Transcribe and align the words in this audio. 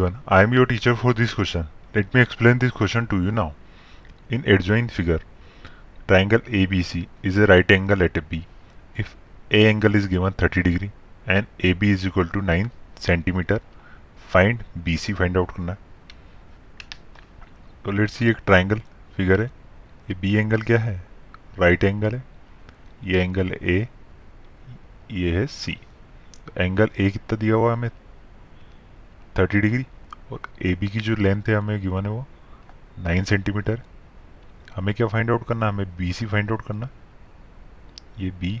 everyone, 0.00 0.22
I 0.26 0.42
am 0.42 0.54
your 0.54 0.64
teacher 0.64 0.96
for 0.96 1.12
this 1.12 1.34
question. 1.34 1.68
Let 1.94 2.14
me 2.14 2.20
explain 2.22 2.58
this 2.58 2.70
question 2.70 3.06
to 3.08 3.22
you 3.22 3.30
now. 3.30 3.52
In 4.30 4.44
adjoint 4.46 4.90
figure, 4.90 5.20
triangle 6.08 6.40
ABC 6.40 7.06
is 7.22 7.36
a 7.36 7.46
right 7.46 7.70
angle 7.70 8.02
at 8.02 8.16
B. 8.30 8.46
If 8.96 9.14
A 9.50 9.66
angle 9.66 9.94
is 9.94 10.06
given 10.06 10.32
30 10.32 10.62
degree 10.62 10.90
and 11.26 11.46
AB 11.60 11.90
is 11.90 12.06
equal 12.06 12.26
to 12.28 12.40
9 12.40 12.70
centimeter, 12.96 13.60
find 14.32 14.64
BC 14.86 15.16
find 15.20 15.36
out 15.36 15.54
करना 15.54 15.72
है 15.72 15.78
तो 17.84 17.92
let's 17.92 18.12
see 18.12 18.28
एक 18.30 18.38
triangle 18.46 18.80
figure 19.16 19.40
है 19.40 19.50
ये 20.10 20.14
B 20.20 20.34
angle 20.36 20.62
क्या 20.62 20.78
है 20.78 20.94
right 21.58 21.80
right 21.80 21.94
angle 21.94 22.14
है 22.14 22.22
ये 23.04 23.22
एंगल 23.22 23.52
ए 23.52 23.78
ये 25.12 25.36
है 25.38 25.46
सी 25.60 25.78
एंगल 26.58 26.90
ए 27.00 27.10
कितना 27.10 27.36
दिया 27.36 27.54
हुआ 27.54 27.70
है 27.70 27.76
हमें 27.76 27.90
30 29.38 29.60
डिग्री 29.62 29.84
और 30.32 30.40
ए 30.62 30.74
बी 30.80 30.88
की 30.88 31.00
जो 31.00 31.14
लेंथ 31.16 31.48
है 31.48 31.54
हमें 31.54 31.80
गिवन 31.82 32.04
है 32.04 32.10
वो 32.10 32.24
नाइन 32.98 33.24
सेंटीमीटर 33.24 33.82
हमें 34.74 34.94
क्या 34.94 35.06
फाइंड 35.06 35.30
आउट 35.30 35.46
करना? 35.46 35.68
हमें 35.68 35.96
बी 35.96 36.12
सी 36.12 36.26
फाइंड 36.26 36.50
आउट 36.50 36.62
करना। 36.62 36.88
ये 38.18 38.30
बी 38.40 38.60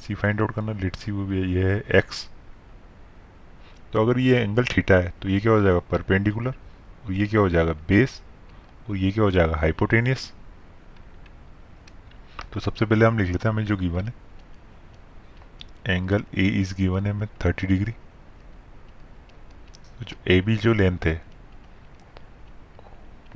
सी 0.00 0.14
फाइंड 0.14 0.40
आउट 0.40 0.54
करना 0.54 0.72
लेट 0.72 0.96
सी 0.96 1.10
वो 1.10 1.24
भी 1.24 1.40
है, 1.40 1.48
ये 1.48 1.72
है 1.72 1.98
एक्स 1.98 2.28
तो 3.92 4.00
अगर 4.00 4.18
ये 4.18 4.38
एंगल 4.38 4.64
थीटा 4.66 4.94
है 4.94 5.12
तो 5.22 5.28
ये 5.28 5.40
क्या 5.40 5.52
हो 5.52 5.62
जाएगा? 5.62 5.78
परपेंडिकुलर 5.90 6.54
और 7.06 7.12
ये 7.12 7.26
क्या 7.26 7.40
हो 7.40 7.48
जाएगा? 7.48 7.72
बेस 7.88 8.20
और 8.90 8.96
ये 8.96 9.10
क्या 9.10 9.24
हो 9.24 9.30
जाएगा? 9.30 9.56
हाइपोटेनियस 9.56 10.32
तो 12.52 12.60
सबसे 12.60 12.86
पहले 12.86 13.06
हम 13.06 13.18
लिख 13.18 13.28
लेते 13.28 13.48
हैं, 13.48 13.54
हमें 13.54 13.64
जो 13.64 13.76
गिवन 13.76 14.04
है। 14.04 14.14
एंगल 15.86 16.24
ए 16.34 16.46
इज़ 16.60 16.74
गिवन 16.74 17.06
है 17.06 17.12
हमें 17.12 17.28
थर्टी 17.44 17.66
डिग्री 17.66 17.94
जो 20.02 20.16
ए 20.28 20.40
बी 20.40 20.56
जो 20.56 20.72
लेंथ 20.74 21.04
है, 21.04 21.20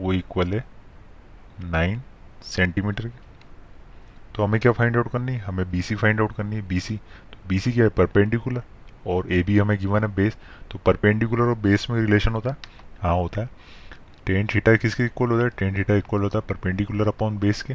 वो 0.01 0.12
इक्वल 0.12 0.55
है 0.55 0.65
नाइन 1.61 2.03
सेंटीमीटर 2.45 3.09
की। 3.09 3.19
तो 4.34 4.45
हमें 4.45 4.61
क्या 4.61 4.73
फाइंड 4.73 4.97
आउट 4.97 5.11
करनी 5.12 5.33
है? 5.33 5.39
हमें 5.39 5.70
बी 5.70 5.83
सी 5.83 5.95
फाइंड 5.95 6.20
आउट 6.20 6.33
करनी 6.33 6.56
है। 6.56 6.62
बी 6.69 6.81
सी 6.81 6.97
तो 7.33 7.39
बी 7.48 7.59
सी 7.59 7.73
क्या 7.73 7.84
है? 7.84 7.91
परपेंडिकुलर 7.91 8.62
और 9.06 9.33
ए 9.33 9.42
बी 9.42 9.59
हमें 9.59 9.77
गिवन 9.78 10.05
है 10.05 10.15
बेस 10.15 10.37
तो 10.70 10.78
परपेंडिकुलर 10.78 11.42
और 11.42 11.55
बेस 11.59 11.87
में 11.91 12.00
रिलेशन 12.00 12.33
होता 12.33 12.50
है। 12.50 12.56
हाँ 13.00 13.15
होता 13.15 13.41
है। 13.41 13.48
टेन 14.27 14.47
थीटा 14.47 14.75
किसके 14.77 15.05
इक्वल 15.05 15.31
होता 15.31 15.45
है? 15.45 15.50
टेन 15.50 15.77
थीटा 15.78 15.95
इक्वल 15.95 16.22
होता 16.22 16.39
है 16.39 16.45
परपेंडिकुलर 16.48 17.09
अपॉन 17.09 17.39
बेस 17.39 17.62
के। 17.62 17.75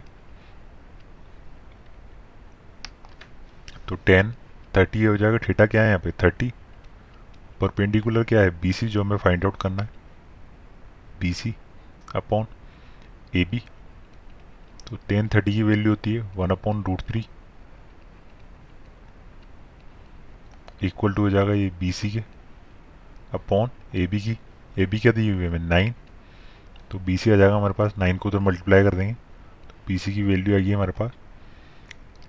तो 3.88 3.96
टेन 4.06 4.32
थर्टी 4.78 5.04
हो 5.04 5.16
जाएगा। 5.18 5.38
थीटा 5.48 5.66
क्या 5.66 5.82
है 5.82 5.88
यहाँ 5.88 6.00
पे? 6.00 6.12
थर्टी 6.24 6.52
परपेंडिकुलर 7.62 8.24
क्या 8.24 8.42
है? 8.42 8.50
बी 8.62 8.72
सी 8.74 8.88
जो 8.88 9.04
हमें 9.04 9.18
फाइंड 9.18 9.46
आउट 9.46 9.56
करना 9.62 9.84
है। 9.84 9.90
B 11.20 11.34
C 11.34 11.54
upon 12.16 12.46
A 13.36 13.44
B 13.52 13.62
तो 14.90 14.98
टेन 15.10 15.28
थर्टी 15.34 15.54
की 15.54 15.64
वैल्यू 15.64 15.90
होती 15.90 16.14
है 16.14 16.22
one 16.36 16.50
upon 16.52 16.84
root 16.84 17.02
three 17.02 17.26
equal 20.84 21.14
to 21.14 21.22
हो 21.22 21.30
जाएगा 21.30 21.54
ये 21.54 21.72
बी 21.80 21.92
सी 21.92 22.10
के। 22.12 22.24
अपॉन 23.34 23.70
ए 23.96 24.08
बी 24.08 24.20
की 24.22 24.38
ए 24.78 24.86
बी 24.86 25.00
क्या 25.00 25.12
दी 25.12 25.30
हुई 25.30 25.44
है 25.44 25.60
नाइन 25.60 25.94
तो 26.92 27.00
बी 27.00 27.18
सी 27.18 27.32
आ 27.32 27.36
जाएगा 27.36 27.56
हमारे 27.56 27.74
पास। 27.74 27.94
नाइन 28.00 28.18
को 28.18 28.30
उधर 28.30 28.40
मल्टीप्लाई 28.40 28.84
कर 28.84 28.96
देंगे। 28.96 29.14
तो 29.14 29.76
बी 29.88 29.98
सी 29.98 30.14
की 30.14 30.24
वैल्यू 30.24 30.56
आएगी 30.56 30.72
हमारे 30.72 30.92
पास। 30.92 31.12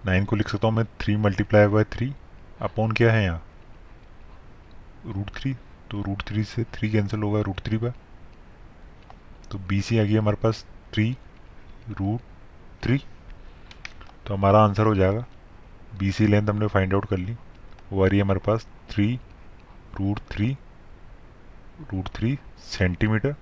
नाइन 0.06 0.24
को 0.24 0.36
लिख 0.36 0.48
सकता 0.48 0.68
हूँ 0.68 0.76
मैं 0.76 0.84
three 1.00 1.16
multiply 1.16 1.66
by 1.66 1.84
three 1.92 2.12
upon 2.62 2.92
क्या 2.92 3.12
है 3.12 3.22
यहाँ? 3.24 3.42
रूट 5.06 5.30
थ्री 5.34 5.54
तो 5.90 6.02
रूट 6.02 6.22
थ्री 6.22 6.44
से 6.44 6.64
थ्री 6.64 6.90
कैंसिल 6.90 7.22
होगा 7.22 7.40
रूट 7.40 7.60
थ्री 7.60 7.76
पर 7.76 7.92
तो 9.50 9.58
बी 9.58 9.80
सी 9.80 9.98
आ 9.98 10.02
गई 10.02 10.16
हमारे 10.16 10.36
पास 10.36 10.64
थ्री 10.92 11.10
रूट 11.90 12.20
थ्री 12.82 12.98
तो 14.26 14.34
हमारा 14.34 14.58
आंसर 14.58 14.86
हो 14.86 14.94
जाएगा। 14.94 15.24
बी 15.98 16.12
सी 16.12 16.26
लेंथ 16.26 16.48
हमने 16.48 16.66
फाइंड 16.66 16.94
आउट 16.94 17.06
कर 17.06 17.16
ली। 17.16 17.36
वो 17.92 18.04
आ 18.04 18.08
रही 18.08 18.18
है 18.18 18.24
हमारे 18.24 18.40
पास 18.46 18.66
three 18.90 19.14
root 20.00 20.20
three 20.30 20.56
root 21.92 22.08
three 22.08 22.38
centimetre 22.58 23.34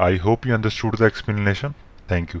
I 0.00 0.18
hope 0.18 0.46
you 0.46 0.54
understood 0.54 0.96
the 0.96 1.02
explanation 1.02 1.74
thank 2.10 2.34
you 2.34 2.40